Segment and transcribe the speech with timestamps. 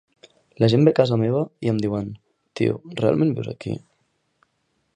[0.61, 2.09] La gent ve a casa meva i em diuen,
[2.61, 3.77] 'Tio, realment vius aquí?'